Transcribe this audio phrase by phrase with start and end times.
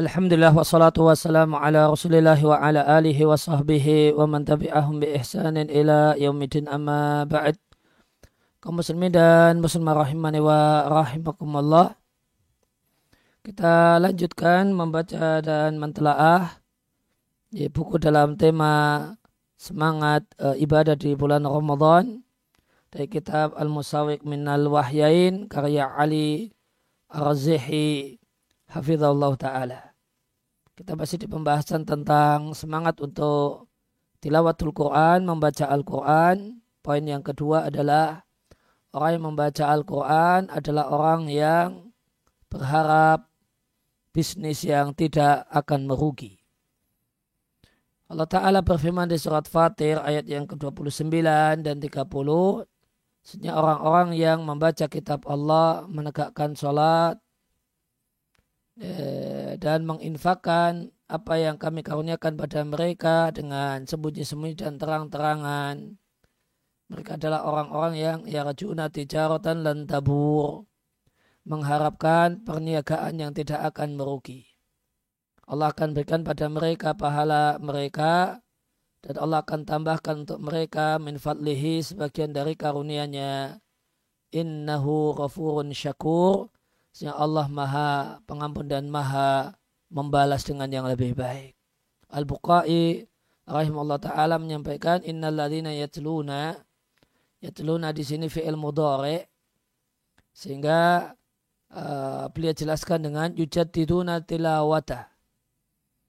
[0.00, 5.68] Alhamdulillah wassalatu wassalamu ala rasulillah wa ala alihi wa sahbihi wa man tabi'ahum bi ihsanin
[5.68, 7.60] ila yaumidin amma ba'd.
[8.64, 12.00] Kaum muslimin dan muslimah rahimani wa rahimakumullah.
[13.44, 16.64] Kita lanjutkan membaca dan mentelaah
[17.52, 19.04] di buku dalam tema
[19.60, 22.24] semangat e, ibadah di bulan Ramadan
[22.88, 26.56] dari kitab Al-Musawiq Minal Wahyain karya Ali
[27.12, 28.16] Ar-Razihi.
[28.70, 29.89] Hafizallahu Ta'ala
[30.80, 33.68] kita masih di pembahasan tentang semangat untuk
[34.24, 36.64] tilawatul Quran, membaca Al-Quran.
[36.80, 38.24] Poin yang kedua adalah
[38.96, 41.92] orang yang membaca Al-Quran adalah orang yang
[42.48, 43.28] berharap
[44.16, 46.40] bisnis yang tidak akan merugi.
[48.08, 51.12] Allah Ta'ala berfirman di surat Fatir ayat yang ke-29
[51.60, 51.84] dan 30.
[53.20, 57.20] Sebenarnya orang-orang yang membaca kitab Allah, menegakkan sholat,
[59.60, 66.00] dan menginfakkan apa yang kami karuniakan pada mereka dengan sembunyi-sembunyi dan terang-terangan.
[66.90, 70.64] Mereka adalah orang-orang yang yarjuna tijaratan lan tabur.
[71.44, 74.48] Mengharapkan perniagaan yang tidak akan merugi.
[75.50, 78.38] Allah akan berikan pada mereka pahala mereka
[79.02, 83.58] dan Allah akan tambahkan untuk mereka min fadlihi sebagian dari karunia-Nya.
[84.30, 86.54] Innahu ghafurun syakur
[86.90, 89.54] sehingga Allah maha pengampun dan maha
[89.90, 91.54] membalas dengan yang lebih baik.
[92.10, 93.06] Al-Bukhari
[93.46, 96.54] rahimahullah ta'ala menyampaikan innal ladhina yatluna
[97.42, 99.22] yatluna di sini fi'il mudhari
[100.30, 101.10] sehingga
[101.74, 105.10] uh, beliau jelaskan dengan yujaddiduna tilawata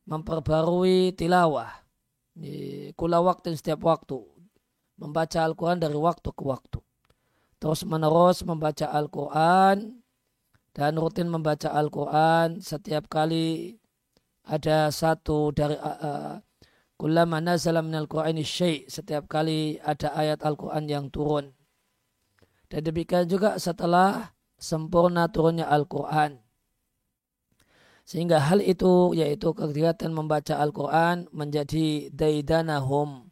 [0.06, 1.70] memperbarui tilawah
[2.34, 4.18] di kula waktu setiap waktu
[4.98, 6.80] membaca Al-Quran dari waktu ke waktu
[7.62, 10.01] terus menerus membaca Al-Quran
[10.72, 13.76] dan rutin membaca Al-Quran setiap kali
[14.48, 16.40] ada satu dari uh,
[16.96, 21.52] kullama nazala minal Qur'ani syai' setiap kali ada ayat Al-Quran yang turun.
[22.72, 26.40] Dan demikian juga setelah sempurna turunnya Al-Quran.
[28.08, 33.28] Sehingga hal itu yaitu kegiatan membaca Al-Quran menjadi daidanahum.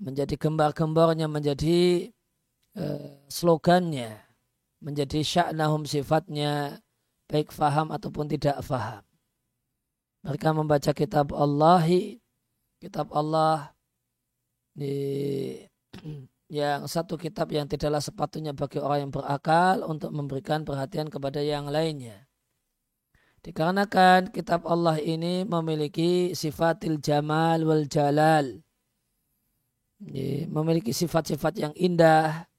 [0.00, 2.08] Menjadi gembar-gembornya, menjadi
[2.80, 4.29] uh, slogannya
[4.80, 6.80] menjadi sya'nahum sifatnya
[7.28, 9.04] baik faham ataupun tidak faham.
[10.26, 11.84] Mereka membaca kitab Allah,
[12.82, 13.72] kitab Allah
[14.74, 14.92] di
[16.50, 21.70] yang satu kitab yang tidaklah sepatutnya bagi orang yang berakal untuk memberikan perhatian kepada yang
[21.70, 22.26] lainnya.
[23.40, 28.60] Dikarenakan kitab Allah ini memiliki sifatil jamal wal jalal.
[30.50, 32.49] Memiliki sifat-sifat yang indah,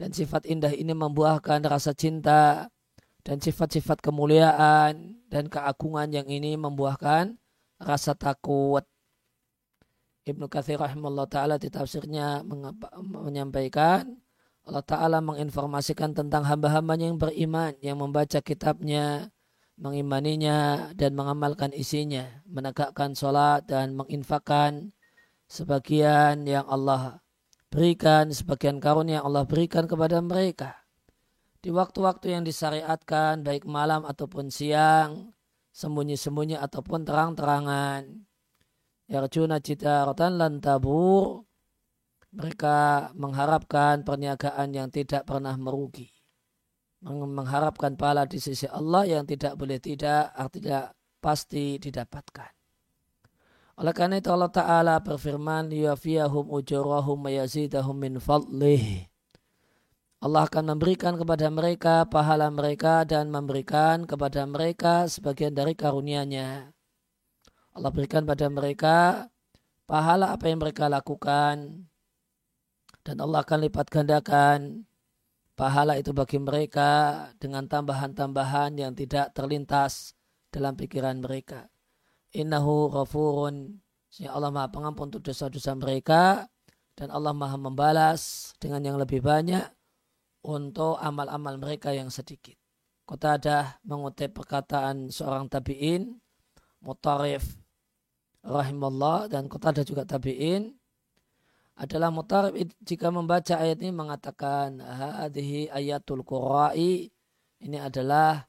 [0.00, 2.72] dan sifat indah ini membuahkan rasa cinta
[3.20, 7.36] dan sifat-sifat kemuliaan dan keagungan yang ini membuahkan
[7.76, 8.80] rasa takut.
[10.24, 12.40] Ibnu Kathir rahimahullah ta'ala di tafsirnya
[13.04, 14.08] menyampaikan
[14.64, 19.28] Allah Ta'ala menginformasikan tentang hamba-hambanya yang beriman yang membaca kitabnya
[19.80, 24.92] mengimaninya dan mengamalkan isinya menegakkan sholat dan menginfakkan
[25.48, 27.19] sebagian yang Allah
[27.70, 30.82] berikan sebagian karunia Allah berikan kepada mereka.
[31.62, 35.30] Di waktu-waktu yang disyariatkan baik malam ataupun siang,
[35.70, 38.26] sembunyi-sembunyi ataupun terang-terangan.
[39.10, 39.58] Yarjuna
[40.06, 41.46] rotan lan tabur.
[42.30, 46.06] Mereka mengharapkan perniagaan yang tidak pernah merugi.
[47.02, 52.59] Mengharapkan pahala di sisi Allah yang tidak boleh tidak, artinya pasti didapatkan.
[53.78, 59.06] Oleh karena itu Allah Ta'ala berfirman, Yafiyahum ujurahum mayazidahum min fadlih.
[60.20, 66.76] Allah akan memberikan kepada mereka pahala mereka dan memberikan kepada mereka sebagian dari karunia-Nya.
[67.72, 69.30] Allah berikan pada mereka
[69.88, 71.88] pahala apa yang mereka lakukan
[73.00, 74.84] dan Allah akan lipat gandakan
[75.56, 80.12] pahala itu bagi mereka dengan tambahan-tambahan yang tidak terlintas
[80.52, 81.69] dalam pikiran mereka.
[82.36, 83.80] Innahu ghafurun.
[84.18, 86.46] Ya Allah maha pengampun untuk dosa-dosa mereka.
[86.94, 89.64] Dan Allah maha membalas dengan yang lebih banyak
[90.44, 92.56] untuk amal-amal mereka yang sedikit.
[93.08, 96.14] Kota ada mengutip perkataan seorang tabi'in,
[96.80, 97.60] mutarif
[98.40, 100.72] rahimallah dan kota ada juga tabi'in
[101.76, 107.08] adalah mutarif jika membaca ayat ini mengatakan hadhihi ayatul qura'i
[107.60, 108.44] ini adalah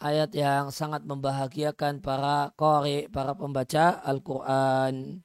[0.00, 5.20] ayat yang sangat membahagiakan para kori, para pembaca Al-Quran.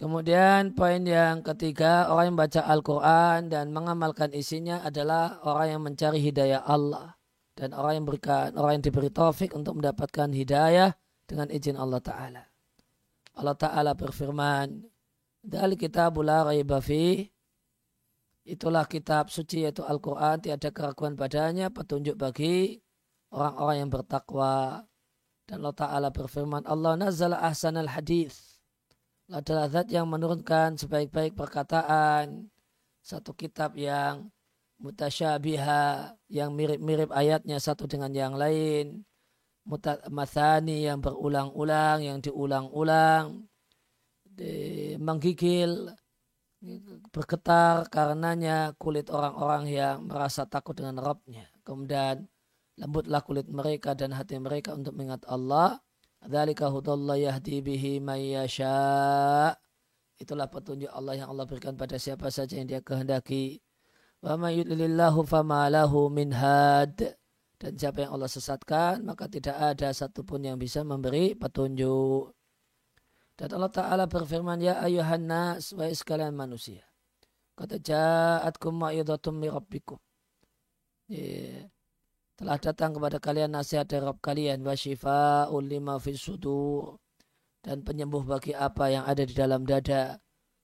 [0.00, 6.18] Kemudian poin yang ketiga, orang yang membaca Al-Quran dan mengamalkan isinya adalah orang yang mencari
[6.24, 7.20] hidayah Allah.
[7.60, 10.96] dan orang yang berikan orang yang diberi taufik untuk mendapatkan hidayah
[11.28, 12.42] dengan izin Allah Ta'ala.
[13.36, 14.80] Allah Ta'ala berfirman,
[15.44, 16.80] Dali kitabul la raiba
[18.50, 22.82] Itulah kitab suci yaitu Al-Quran, tiada keraguan padanya, petunjuk bagi
[23.30, 24.82] orang-orang yang bertakwa.
[25.46, 28.58] Dan Allah Ta'ala berfirman, Allah nazala ahsan al-hadith.
[29.30, 32.50] adalah zat yang menurunkan sebaik-baik perkataan.
[32.98, 34.26] Satu kitab yang
[34.82, 39.04] mutasyabiha yang mirip-mirip ayatnya satu dengan yang lain
[40.08, 43.44] masani yang berulang-ulang yang diulang-ulang
[44.96, 45.92] menggigil
[47.08, 52.28] bergetar karenanya kulit orang-orang yang merasa takut dengan Rabbnya kemudian
[52.76, 55.80] lembutlah kulit mereka dan hati mereka untuk mengingat Allah
[56.20, 57.98] dzalika hudallah yahdi bihi
[60.20, 63.64] itulah petunjuk Allah yang Allah berikan pada siapa saja yang dia kehendaki
[64.20, 67.16] Wa may yudlilillahu fama lahu min had.
[67.60, 72.32] Dan siapa yang Allah sesatkan, maka tidak ada satupun yang bisa memberi petunjuk.
[73.40, 76.84] Dan Allah Ta'ala berfirman, Ya ayuhan nas, wa sekalian manusia.
[77.56, 79.96] Kata ja'atkum ma'idatum mi rabbikum.
[81.08, 81.72] Yeah.
[82.36, 84.60] Telah datang kepada kalian nasihat dari Rabb kalian.
[84.60, 87.00] Wa shifa'ul lima fi sudur.
[87.64, 90.20] Dan penyembuh bagi apa yang ada di dalam dada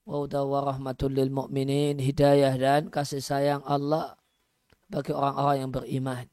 [0.06, 4.14] wa rahmatul lil mu'minin hidayah dan kasih sayang Allah
[4.86, 6.26] bagi orang-orang yang beriman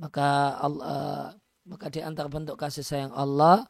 [0.00, 1.36] maka Allah
[1.68, 3.68] maka di antara bentuk kasih sayang Allah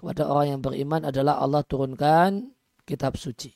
[0.00, 2.56] kepada orang yang beriman adalah Allah turunkan
[2.88, 3.52] kitab suci.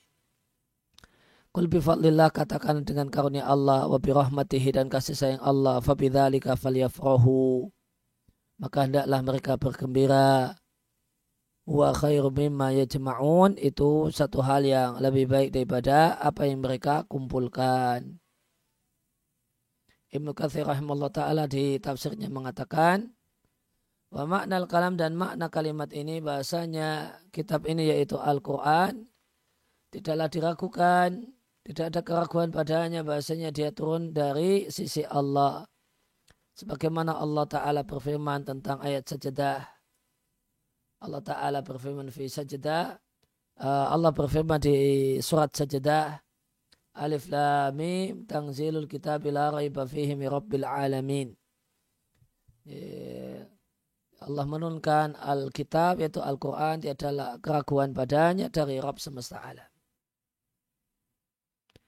[1.54, 7.70] Kul bifadlillah katakan dengan karunia Allah wa birahmatihi dan kasih sayang Allah fabidzalika falyafrahu.
[8.60, 10.58] Maka hendaklah mereka bergembira.
[11.64, 18.20] Wa khairu mimma yajma'un itu satu hal yang lebih baik daripada apa yang mereka kumpulkan.
[20.12, 23.14] Ibnu Katsir rahimahullah taala di tafsirnya mengatakan
[24.14, 29.10] wa makna kalam dan makna kalimat ini bahasanya kitab ini yaitu Al-Qur'an
[29.90, 31.10] tidaklah diragukan,
[31.66, 35.66] tidak ada keraguan padanya bahasanya dia turun dari sisi Allah.
[36.54, 39.74] Sebagaimana Allah Ta'ala berfirman tentang ayat sajadah
[41.04, 42.96] Allah Ta'ala berfirman fi sajdah.
[43.60, 44.76] Uh, Allah berfirman di
[45.20, 46.16] surat sajdah.
[46.94, 51.28] Alif Lam Mim Tanzilul Kitab la raiba fihi Rabbil Alamin.
[54.24, 59.68] Allah menurunkan Alkitab yaitu Al-Quran adalah keraguan padanya dari Rabb semesta alam.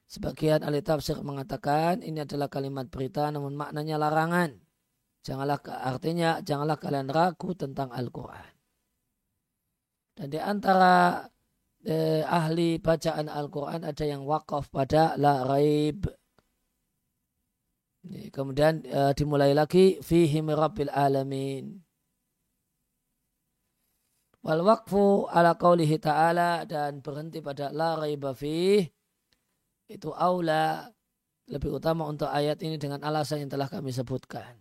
[0.06, 4.54] Sebagian ahli tafsir mengatakan ini adalah kalimat berita namun maknanya larangan.
[5.26, 8.52] Janganlah artinya janganlah kalian ragu tentang Al-Quran.
[10.14, 11.26] Dan di antara
[11.82, 16.06] eh, ahli bacaan Al-Quran ada yang wakaf pada la raib.
[18.30, 21.85] Kemudian eh, dimulai lagi fihi rabbil alamin.
[24.46, 28.78] Wal waqfu ala qawlihi ta'ala dan berhenti pada la raiba fih
[29.90, 30.86] itu aula
[31.50, 34.54] lebih utama untuk ayat ini dengan alasan yang telah kami sebutkan.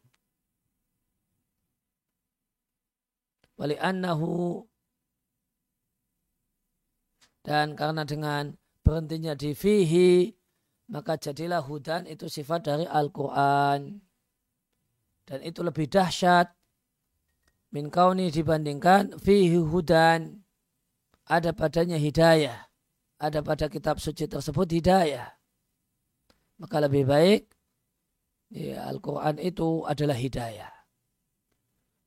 [3.61, 4.65] Wali annahu
[7.45, 10.33] dan karena dengan berhentinya di fihi,
[10.89, 14.01] maka jadilah hudan itu sifat dari Al-Quran.
[15.29, 16.54] Dan itu lebih dahsyat
[17.75, 20.39] min kauni dibandingkan fihi hudan.
[21.27, 22.71] Ada padanya hidayah.
[23.19, 25.35] Ada pada kitab suci tersebut hidayah.
[26.55, 27.51] Maka lebih baik
[28.55, 30.71] ya, Al-Quran itu adalah hidayah.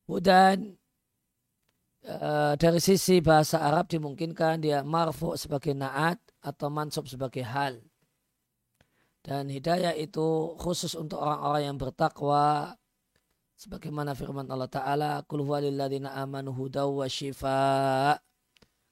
[0.09, 0.79] Hudan
[2.09, 7.85] Eh, dari sisi bahasa Arab dimungkinkan dia marfu sebagai naat atau mansub sebagai hal.
[9.21, 12.73] Dan hidayah itu khusus untuk orang-orang yang bertakwa.
[13.59, 18.15] Sebagaimana firman Allah Ta'ala, Kul huwalilladzina amanu hudaw wa shifa.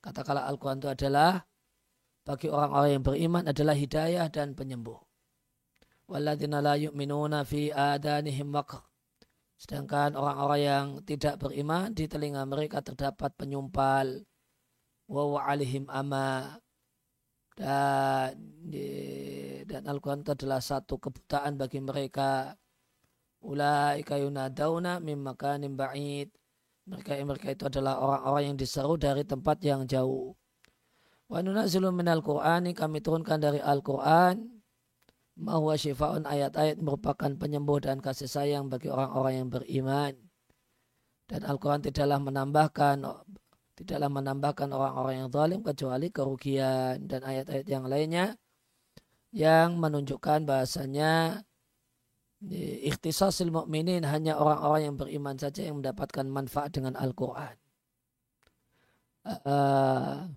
[0.02, 1.46] Katakanlah Al-Quran itu adalah
[2.26, 4.98] bagi orang-orang yang beriman adalah hidayah dan penyembuh.
[6.10, 8.50] Walladzina la yu'minuna fi adanihim
[9.54, 14.26] Sedangkan orang-orang yang tidak beriman di telinga mereka terdapat penyumpal.
[15.06, 16.58] Wa alihim ama.
[17.54, 18.34] Dan,
[19.62, 22.58] dan Al-Quran itu adalah satu kebutaan bagi mereka.
[23.46, 26.34] Ulaika yunadauna mim makanim ba'id.
[26.86, 30.34] Mereka mereka itu adalah orang-orang yang diseru dari tempat yang jauh.
[31.30, 34.62] Wa nunazzilu minal Qur'ani kami turunkan dari Al-Quran
[35.38, 40.12] bahwa syifaun ayat-ayat merupakan penyembuh dan kasih sayang bagi orang-orang yang beriman.
[41.26, 43.02] Dan Al-Quran tidaklah menambahkan
[43.76, 48.26] tidaklah menambahkan orang-orang yang zalim kecuali kerugian dan ayat-ayat yang lainnya
[49.36, 51.44] yang menunjukkan bahasanya
[52.86, 57.56] ikhtisasil mu'minin hanya orang-orang yang beriman saja yang mendapatkan manfaat dengan Al-Quran.
[59.26, 60.30] Uh,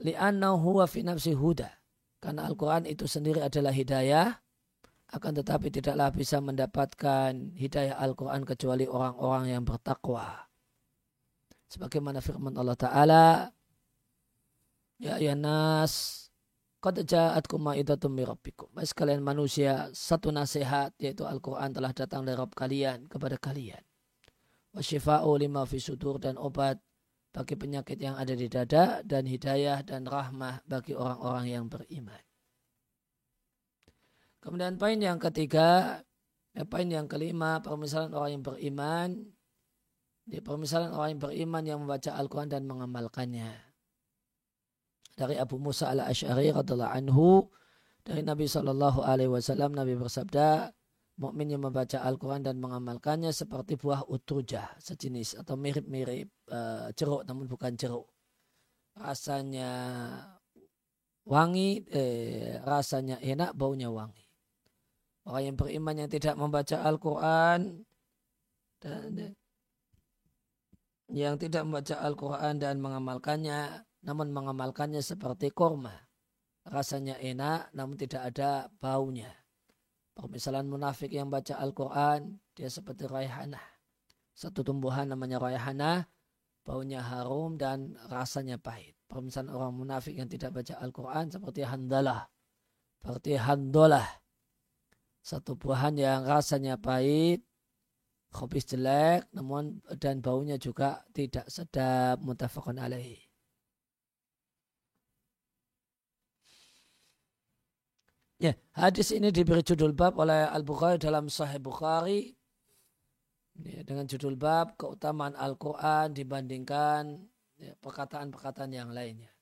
[0.00, 1.72] li'annahu fi nafsi huda.
[2.20, 4.36] Karena Al-Quran itu sendiri adalah hidayah,
[5.14, 10.46] akan tetapi tidaklah bisa mendapatkan hidayah Al-Quran kecuali orang-orang yang bertakwa.
[11.66, 13.24] Sebagaimana firman Allah Ta'ala,
[14.96, 15.36] Ya ya
[16.76, 18.68] Qad ja'atkum ma'idatum mirabbikum.
[18.76, 23.80] Baik sekalian manusia, satu nasihat yaitu Al-Quran telah datang dari Rabb kalian kepada kalian.
[24.76, 26.76] Wa syifa'u lima fi sudur dan obat
[27.32, 32.22] bagi penyakit yang ada di dada dan hidayah dan rahmah bagi orang-orang yang beriman.
[34.44, 36.00] Kemudian poin yang ketiga,
[36.54, 39.08] ya, poin yang kelima, permisalan orang yang beriman,
[40.22, 43.66] di permisalan orang yang beriman yang membaca Al-Quran dan mengamalkannya
[45.14, 47.46] dari Abu Musa al Ashari radhiallahu anhu
[48.06, 50.70] dari Nabi Shallallahu Alaihi Wasallam Nabi bersabda
[51.16, 57.48] mukmin yang membaca Al-Quran dan mengamalkannya seperti buah utrujah sejenis atau mirip-mirip uh, jeruk namun
[57.48, 58.06] bukan jeruk.
[58.96, 59.72] Rasanya
[61.26, 64.24] wangi eh, rasanya enak baunya wangi.
[65.26, 67.82] Orang yang beriman yang tidak membaca Al-Quran
[68.78, 69.34] dan
[71.10, 75.92] yang tidak membaca Al-Quran dan mengamalkannya namun mengamalkannya seperti korma.
[76.62, 79.30] Rasanya enak namun tidak ada baunya.
[80.14, 83.60] Permisalan munafik yang baca Al-Quran, dia seperti raihanah.
[84.32, 86.08] Satu tumbuhan namanya raihanah,
[86.64, 88.96] baunya harum dan rasanya pahit.
[89.06, 92.30] Permisalan orang munafik yang tidak baca Al-Quran seperti handalah.
[93.02, 94.08] Seperti handolah.
[95.20, 97.42] Satu buahan yang rasanya pahit,
[98.30, 103.25] khobis jelek, namun dan baunya juga tidak sedap mutafakun alaihi.
[108.36, 112.36] Ya, hadis ini diberi judul bab oleh Al-Bukhari dalam Sahih Bukhari
[113.64, 117.16] ya, dengan judul bab keutamaan Al-Quran dibandingkan
[117.56, 119.32] ya, perkataan-perkataan yang lainnya.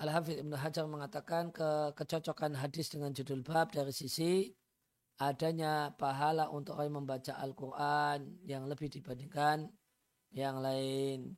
[0.00, 4.48] Al-Hafidh Ibn Hajar mengatakan ke kecocokan hadis dengan judul bab dari sisi
[5.20, 9.68] adanya pahala untuk orang membaca Al-Quran yang lebih dibandingkan
[10.32, 11.36] yang lain.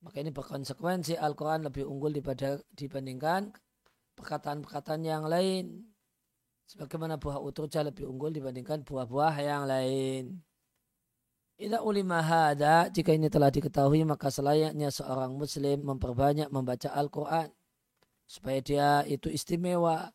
[0.00, 2.16] Maka ini berkonsekuensi Al-Quran lebih unggul
[2.72, 3.52] dibandingkan
[4.16, 5.92] perkataan-perkataan yang lain.
[6.64, 10.40] Sebagaimana buah utruja lebih unggul dibandingkan buah-buah yang lain.
[11.60, 17.52] Ida ulima hada, jika ini telah diketahui maka selayaknya seorang muslim memperbanyak membaca Al-Quran.
[18.24, 20.08] Supaya dia itu istimewa.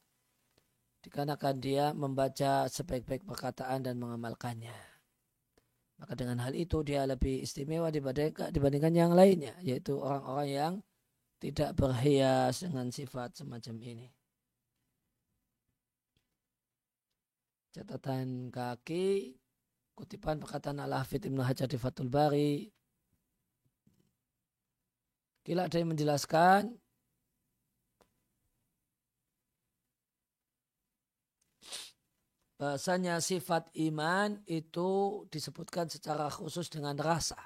[1.06, 4.95] Dikarenakan dia membaca sebaik-baik perkataan dan mengamalkannya.
[5.96, 10.74] Maka dengan hal itu dia lebih istimewa dibandingkan, dibandingkan yang lainnya, yaitu orang-orang yang
[11.40, 14.08] tidak berhias dengan sifat semacam ini.
[17.75, 19.36] Catatan kaki,
[19.96, 22.72] kutipan perkataan Al-Hafidh Ibn Hajar di Fatul Bari.
[25.44, 26.75] Kila ada yang menjelaskan
[32.56, 37.40] bahasanya sifat iman itu disebutkan secara khusus dengan rasa.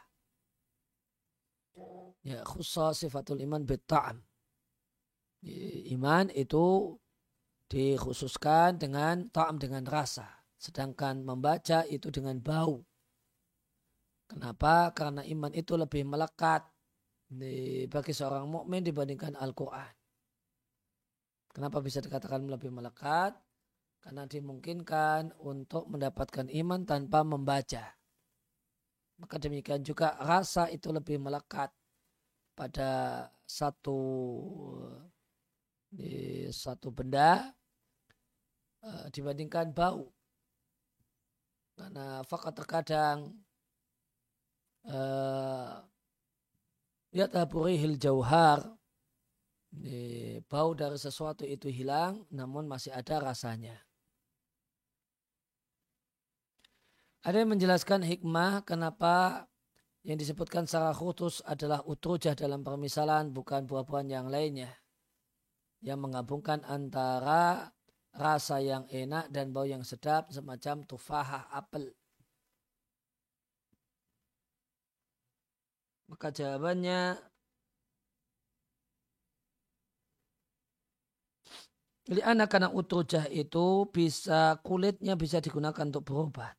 [2.21, 4.21] Ya, khusus sifatul iman beta'am.
[5.89, 6.97] Iman itu
[7.71, 10.27] dikhususkan dengan ta'am dengan rasa.
[10.59, 12.83] Sedangkan membaca itu dengan bau.
[14.27, 14.91] Kenapa?
[14.91, 16.67] Karena iman itu lebih melekat
[17.89, 19.93] bagi seorang mukmin dibandingkan Al-Quran.
[21.49, 23.33] Kenapa bisa dikatakan lebih melekat?
[23.99, 27.99] Karena dimungkinkan untuk mendapatkan iman tanpa membaca.
[29.19, 31.75] Maka demikian juga rasa itu lebih melekat
[32.55, 33.99] pada satu
[35.91, 37.51] di satu benda
[38.87, 40.07] uh, dibandingkan bau.
[41.75, 43.35] Karena fakat terkadang
[44.87, 45.83] uh,
[47.11, 48.63] ya taburihil jauhar
[50.49, 53.88] bau dari sesuatu itu hilang namun masih ada rasanya.
[57.19, 59.43] Ada yang menjelaskan hikmah kenapa
[60.07, 64.71] yang disebutkan secara khusus adalah utrujah dalam permisalan bukan buah-buahan yang lainnya.
[65.83, 67.75] Yang menggabungkan antara
[68.15, 71.91] rasa yang enak dan bau yang sedap semacam tufahah apel.
[76.07, 77.19] Maka jawabannya
[82.09, 86.58] Jadi anak karena utrujah itu bisa kulitnya bisa digunakan untuk berobat.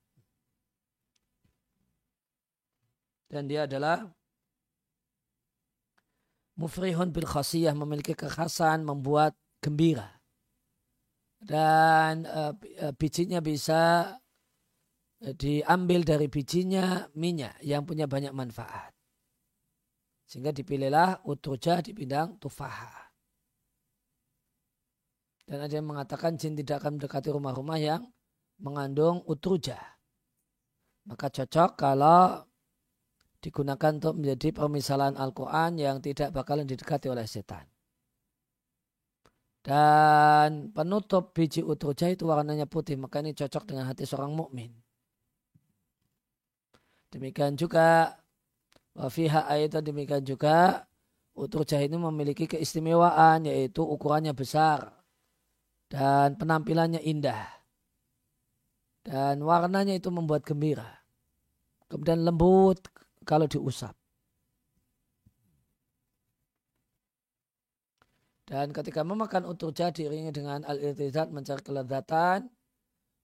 [3.30, 4.10] Dan dia adalah
[6.58, 10.18] mufrihun bil khasiyah memiliki kekhasan membuat gembira.
[11.40, 12.52] dan uh,
[13.00, 14.12] bijinya bisa
[15.20, 18.92] diambil dari bijinya minyak yang punya banyak manfaat.
[20.28, 23.08] Sehingga dipilihlah utruja di bidang tufaha.
[25.44, 28.04] Dan ada yang mengatakan jin tidak akan mendekati rumah-rumah yang
[28.62, 29.76] mengandung utruja.
[31.08, 32.44] Maka cocok kalau
[33.40, 37.64] digunakan untuk menjadi permisalan Al-Quran yang tidak bakalan didekati oleh setan.
[39.60, 44.72] Dan penutup biji utruja itu warnanya putih, maka ini cocok dengan hati seorang mukmin.
[47.10, 48.16] Demikian juga
[48.94, 50.86] wafiha ayat demikian juga
[51.34, 54.94] utruja ini memiliki keistimewaan yaitu ukurannya besar
[55.90, 57.60] dan penampilannya indah
[59.02, 61.02] dan warnanya itu membuat gembira.
[61.90, 62.78] Kemudian lembut
[63.24, 63.92] kalau diusap.
[68.50, 72.50] Dan ketika memakan uturja diiringi dengan al-irtizat mencari kelezatan,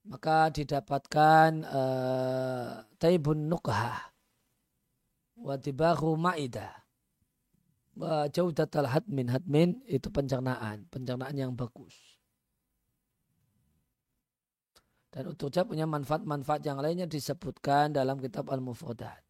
[0.07, 4.15] maka didapatkan uh, taibun nukha
[5.35, 6.71] wadibahu ma'idah
[8.31, 11.91] jauh datal hadmin hadmin itu pencernaan pencernaan yang bagus.
[15.11, 19.26] Dan uturja punya manfaat-manfaat yang lainnya disebutkan dalam kitab al-mufradat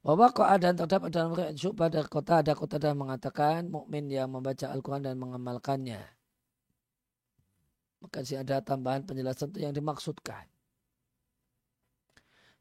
[0.00, 4.72] bahwa dan terdapat dalam riwayat Syu'bah dari kota ada kota dan mengatakan mukmin yang membaca
[4.72, 6.20] Al-Quran dan mengamalkannya
[8.00, 10.48] maka sih ada tambahan penjelasan itu yang dimaksudkan.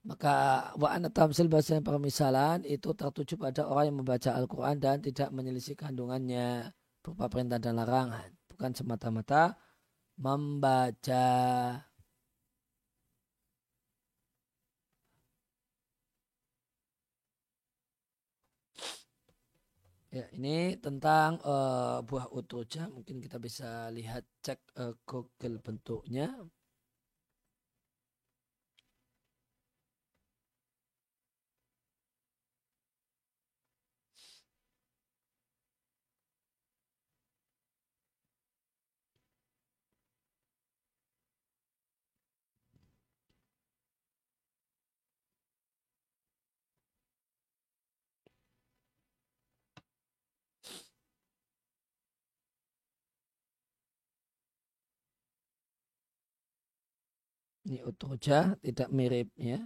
[0.03, 0.35] Maka
[0.79, 6.71] wa tamsil bahasa permisalan itu tertuju pada orang yang membaca Al-Quran dan tidak menyelisih kandungannya
[7.03, 8.31] berupa perintah dan larangan.
[8.47, 9.59] Bukan semata-mata
[10.19, 11.27] membaca
[20.09, 22.89] Ya, ini tentang uh, buah utuja.
[22.89, 26.33] Mungkin kita bisa lihat cek uh, Google bentuknya.
[57.69, 59.61] Ini utuja tidak mirip ya.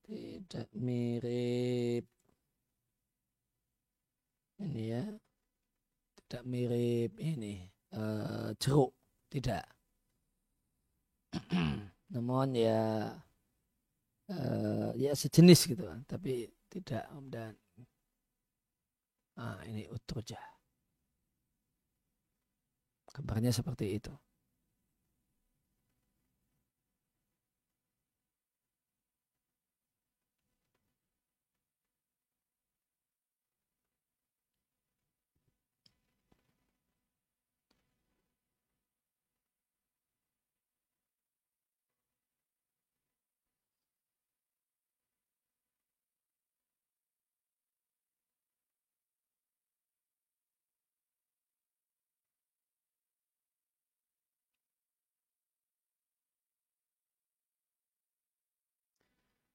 [0.00, 2.08] Tidak mirip.
[4.64, 5.04] Ini ya.
[6.16, 7.68] Tidak mirip ini.
[7.92, 8.96] Uh, jeruk.
[9.28, 9.64] Tidak.
[12.16, 13.12] Namun ya
[14.30, 17.54] uh, ya sejenis gitu tapi tidak dan
[19.36, 20.40] ah ini utuja
[23.12, 24.12] gambarnya seperti itu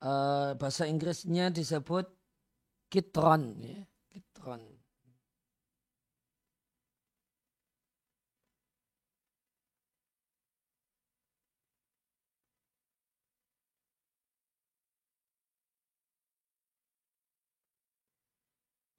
[0.02, 2.06] uh, bahasa Inggrisnya disebut
[2.92, 3.80] kitron ya
[4.12, 4.62] kitron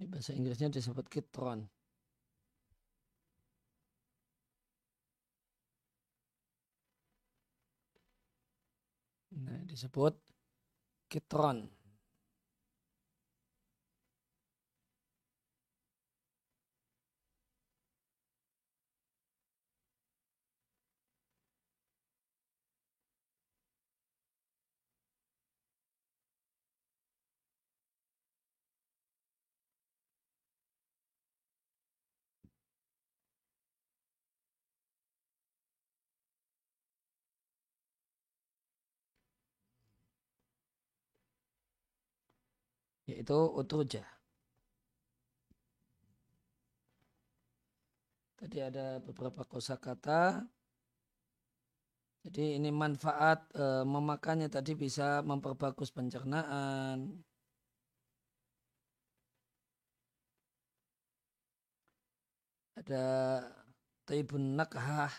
[0.03, 1.63] Ini bahasa Inggrisnya disebut kitron.
[9.39, 10.19] Nah, disebut
[11.13, 11.69] kitron
[43.23, 44.03] yaitu utruja.
[48.35, 50.43] Tadi ada beberapa kosakata.
[52.27, 57.23] Jadi ini manfaat e, memakannya tadi bisa memperbagus pencernaan.
[62.75, 63.07] Ada
[64.03, 65.15] taibun nakhah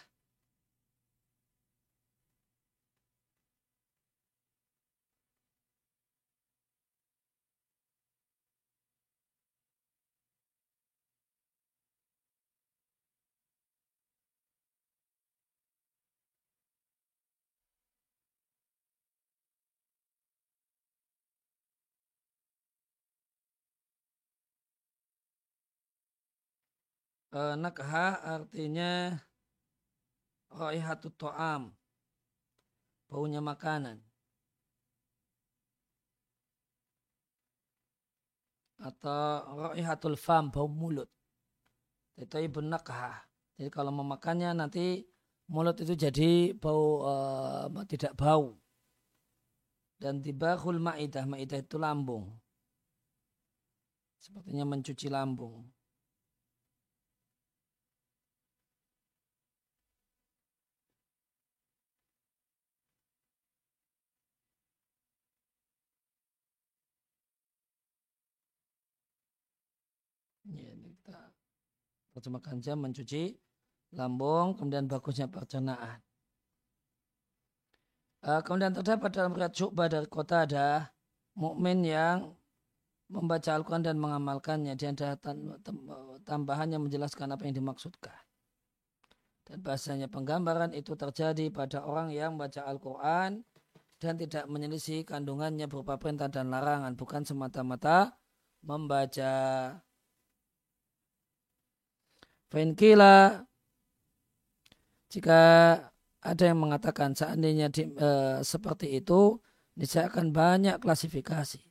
[27.33, 29.17] e, nakha artinya
[30.53, 31.73] raihatut to'am
[33.09, 33.97] baunya makanan.
[38.77, 41.09] Atau raihatul fam bau mulut.
[42.13, 45.05] Itu ibu nakha jadi kalau memakannya nanti
[45.47, 48.57] mulut itu jadi bau uh, tidak bau.
[50.01, 52.33] Dan tiba hul ma'idah ma'idah itu lambung.
[54.19, 55.67] Sepertinya mencuci lambung
[70.43, 71.33] Ya, ini kita
[72.23, 73.35] terjemahkan jam mencuci
[73.99, 75.99] lambung, kemudian bagusnya pencernaan.
[78.23, 80.87] Uh, kemudian terdapat dalam riwayat Syu'bah dari kota ada
[81.35, 82.31] mukmin yang
[83.11, 84.79] membaca Al-Quran dan mengamalkannya.
[84.79, 85.19] Dia ada
[86.23, 88.15] tambahannya menjelaskan apa yang dimaksudkan.
[89.43, 93.43] Dan bahasanya penggambaran itu terjadi pada orang yang membaca Al-Quran
[93.99, 96.95] dan tidak menyelisih kandungannya berupa perintah dan larangan.
[96.95, 98.15] Bukan semata-mata
[98.63, 99.31] membaca
[102.53, 103.41] Fainkila
[105.09, 105.41] jika
[106.21, 108.09] ada yang mengatakan seandainya di, e,
[108.45, 109.41] seperti itu,
[109.73, 111.65] niscaya akan banyak klasifikasi.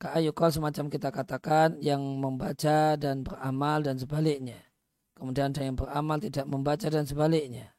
[0.00, 4.56] Ka'ayukal semacam kita katakan yang membaca dan beramal dan sebaliknya.
[5.12, 7.76] Kemudian ada yang beramal tidak membaca dan sebaliknya.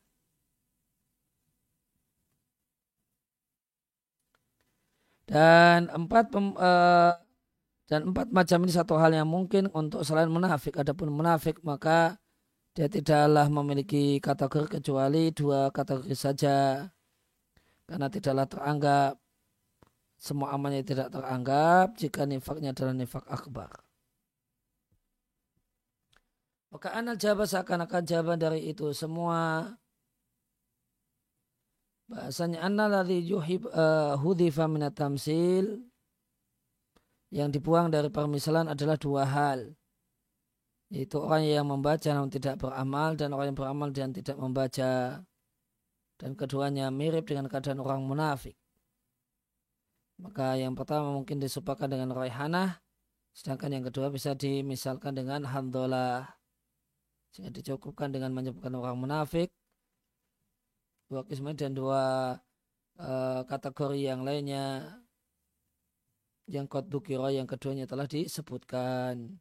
[5.25, 6.71] Dan empat pem, e,
[7.89, 10.78] dan empat macam ini satu hal yang mungkin untuk selain munafik.
[10.78, 12.21] Adapun munafik maka
[12.78, 16.86] dia tidaklah memiliki kategori kecuali dua kategori saja.
[17.89, 19.13] Karena tidaklah teranggap
[20.21, 23.73] semua amalnya tidak teranggap jika nifaknya adalah nifak akbar.
[26.69, 29.73] Maka anak jawab seakan-akan jawaban dari itu semua
[32.06, 35.88] bahasanya anna ladhi yuhib uh, hudhifa minat tamsil
[37.30, 39.74] yang dibuang dari permisalan adalah dua hal.
[40.89, 45.22] Yaitu orang yang membaca namun tidak beramal dan orang yang beramal dan tidak membaca.
[46.20, 48.58] Dan keduanya mirip dengan keadaan orang munafik.
[50.20, 52.82] Maka yang pertama mungkin disupakan dengan raihanah.
[53.32, 56.28] Sedangkan yang kedua bisa dimisalkan dengan handolah.
[57.32, 59.54] Sehingga dicukupkan dengan menyebutkan orang munafik.
[61.08, 62.36] Dua kismah dan dua
[63.00, 64.98] uh, kategori yang lainnya
[66.49, 66.85] yang kot
[67.38, 69.38] yang keduanya telah disebutkan.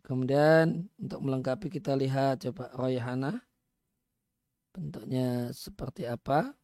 [0.00, 3.44] Kemudian untuk melengkapi kita lihat coba royhana
[4.74, 6.59] bentuknya seperti apa.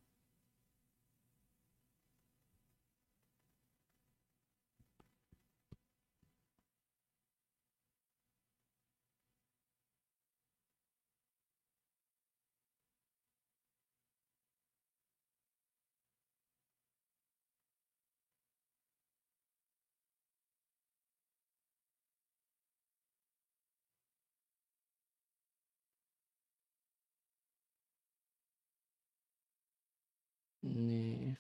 [30.77, 31.37] Ini.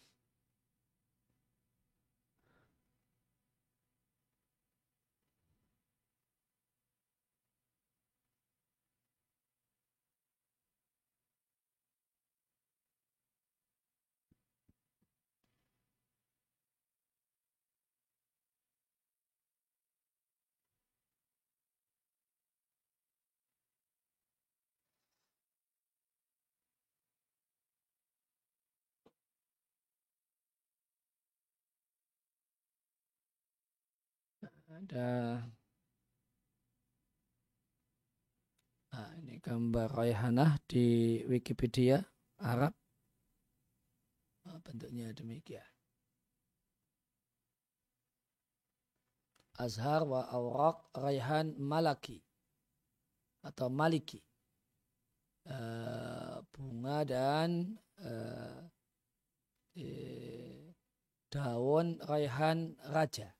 [34.76, 35.40] Ada.
[38.92, 42.04] Nah, ini gambar Raihanah di Wikipedia
[42.40, 42.72] Arab.
[44.44, 45.64] Nah, bentuknya demikian.
[49.56, 52.20] Azhar wa Awraq Raihan Malaki
[53.40, 54.20] atau Maliki.
[55.46, 58.66] Uh, bunga dan uh,
[61.30, 63.30] daun raihan raja.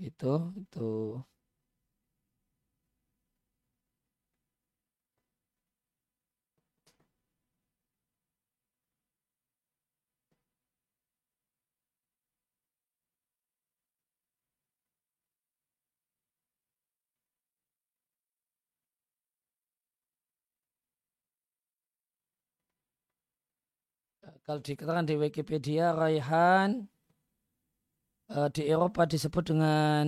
[0.00, 0.26] Gitu,
[0.62, 0.80] itu
[24.44, 26.89] kalau dikatakan di Wikipedia Raihan
[28.30, 30.06] uh, di Eropa disebut dengan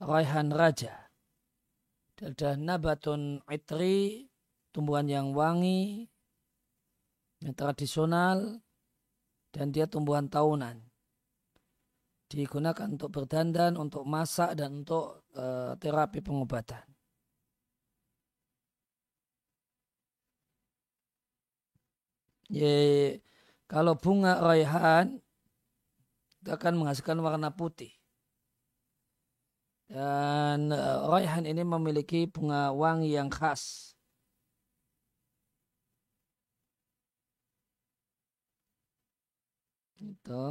[0.00, 1.12] Raihan Raja.
[2.16, 4.24] Ada nabatun itri,
[4.72, 6.08] tumbuhan yang wangi,
[7.44, 8.64] yang tradisional,
[9.52, 10.80] dan dia tumbuhan tahunan.
[12.26, 16.82] Digunakan untuk berdandan, untuk masak, dan untuk uh, terapi pengobatan.
[22.48, 23.18] Ye,
[23.66, 25.20] kalau bunga raihan
[26.46, 27.90] itu akan menghasilkan warna putih.
[29.90, 33.94] Dan uh, ini memiliki bunga wangi yang khas.
[39.98, 40.42] Itu.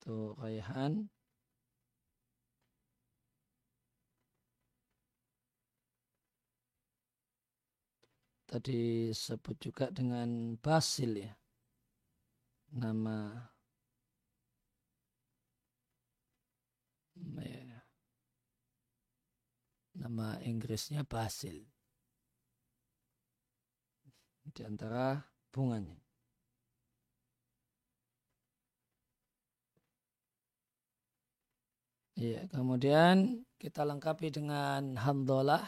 [0.00, 1.12] Itu raihan.
[8.48, 11.32] Tadi sebut juga dengan basil ya.
[12.72, 13.32] Nama
[17.44, 17.80] ya,
[19.96, 21.68] nama Inggrisnya basil.
[24.48, 25.20] Di antara
[25.52, 26.00] bunganya.
[32.18, 35.62] Ya, kemudian kita lengkapi dengan hamdalah.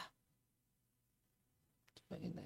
[1.95, 2.43] Coba kita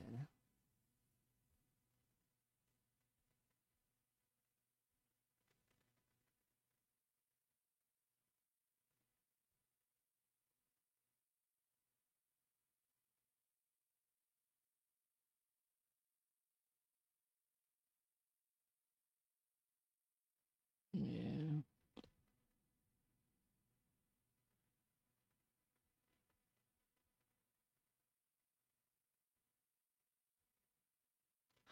[20.95, 21.63] ya.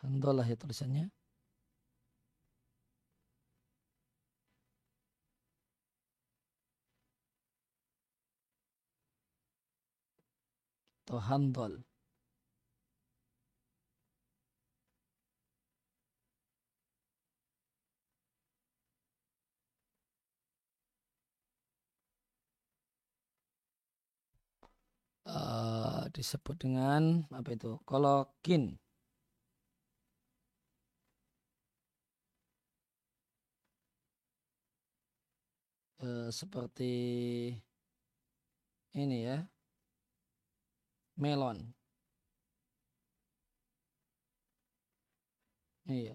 [0.02, 1.06] Hamdalah ya tulisannya.
[11.06, 11.91] Atau handol.
[25.32, 27.80] Uh, disebut dengan apa itu?
[27.88, 28.76] Kolokin.
[36.02, 36.92] Eh, seperti
[38.94, 39.36] ini ya.
[41.16, 41.72] Melon.
[45.86, 46.14] Iya.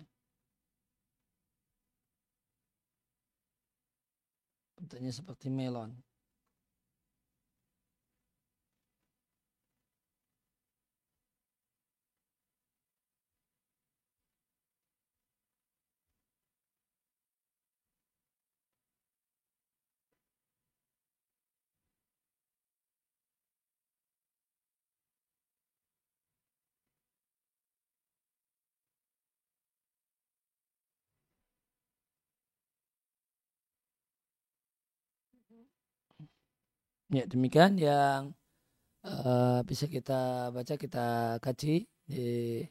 [4.77, 6.06] Bentuknya seperti melon
[37.07, 38.35] Ya demikian yang
[39.07, 42.67] uh, bisa kita baca kita kaji di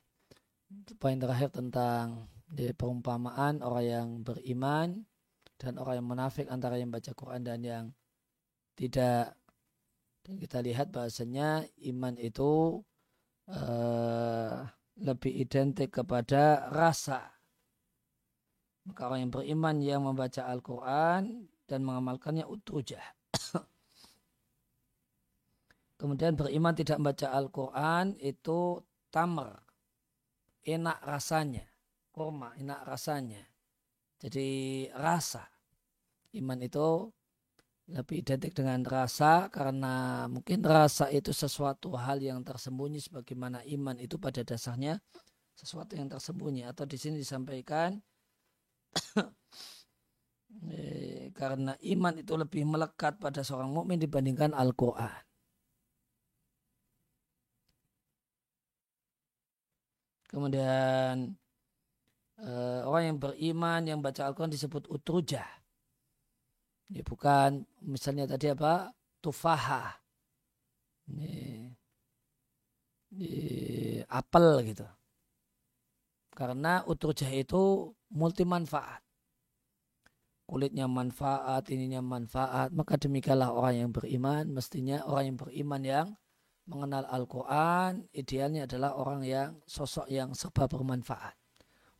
[1.01, 5.09] poin terakhir tentang di perumpamaan orang yang beriman
[5.57, 7.85] dan orang yang munafik antara yang baca Quran dan yang
[8.77, 9.41] tidak.
[10.21, 12.83] Dan kita lihat bahasanya iman itu
[13.49, 14.69] uh,
[15.01, 17.31] lebih identik kepada rasa.
[18.85, 23.03] Maka orang yang beriman yang membaca Al-Quran dan mengamalkannya utujah
[25.97, 29.53] kemudian beriman tidak membaca Al-Quran itu tamer,
[30.65, 31.65] enak rasanya,
[32.13, 33.43] kurma, enak rasanya.
[34.17, 34.49] Jadi
[34.97, 35.45] rasa.
[36.37, 37.09] Iman itu
[37.87, 44.19] lebih identik dengan rasa karena mungkin rasa itu sesuatu hal yang tersembunyi sebagaimana iman itu
[44.19, 44.99] pada dasarnya
[45.55, 47.95] sesuatu yang tersembunyi atau di sini disampaikan
[50.75, 55.26] eh, karena iman itu lebih melekat pada seorang mukmin dibandingkan Al-Qur'an.
[60.37, 61.33] Kemudian
[62.45, 65.49] uh, orang yang beriman yang baca Al-Quran disebut utrujah.
[66.93, 68.93] Ya, bukan misalnya tadi apa?
[69.25, 69.97] Tufaha.
[71.09, 71.73] Ini,
[73.17, 73.33] ini
[74.13, 74.85] apel gitu.
[76.37, 79.01] Karena utrujah itu multi manfaat.
[80.45, 82.77] Kulitnya manfaat, ininya manfaat.
[82.77, 84.53] Maka demikianlah orang yang beriman.
[84.53, 86.07] Mestinya orang yang beriman yang
[86.67, 88.07] mengenal Al-Quran.
[88.13, 91.35] Idealnya adalah orang yang sosok yang serba bermanfaat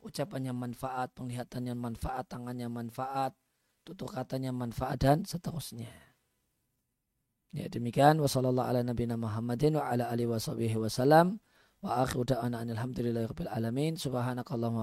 [0.07, 3.35] ucapannya manfaat, penglihatannya manfaat, tangannya manfaat,
[3.83, 5.91] tutur katanya manfaat dan seterusnya.
[7.51, 10.89] Ya demikian wasallallahu ala nabiyina Muhammadin wa ala alihi washabihi wa
[13.51, 13.95] alamin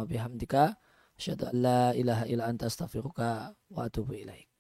[0.09, 0.77] bihamdika
[1.19, 4.54] asyhadu an la ilaha illa anta astaghfiruka wa atubu ilaik.